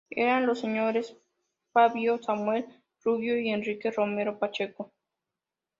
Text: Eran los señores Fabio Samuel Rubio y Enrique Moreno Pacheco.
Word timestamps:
Eran 0.09 0.47
los 0.47 0.59
señores 0.59 1.15
Fabio 1.73 2.17
Samuel 2.17 2.65
Rubio 3.05 3.37
y 3.37 3.51
Enrique 3.51 3.93
Moreno 3.95 4.39
Pacheco. 4.39 4.91